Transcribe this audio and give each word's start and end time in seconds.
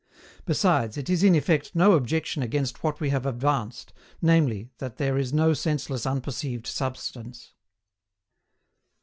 Besides, 0.45 0.97
it 0.97 1.11
is 1.11 1.21
in 1.21 1.35
effect 1.35 1.75
no 1.75 1.91
objection 1.91 2.41
against 2.41 2.81
what 2.83 2.99
we 2.99 3.11
have 3.11 3.27
advanced, 3.27 3.93
viz. 4.19 4.65
that 4.79 4.97
there 4.97 5.15
is 5.15 5.31
no 5.31 5.53
senseless 5.53 6.07
unperceived 6.07 6.65
substance. 6.65 7.53